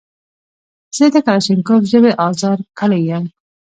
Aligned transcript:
زه 0.97 1.05
د 1.13 1.15
کلاشینکوف 1.25 1.81
ژبې 1.91 2.11
ازار 2.27 2.57
کړی 2.79 3.01
یم. 3.09 3.23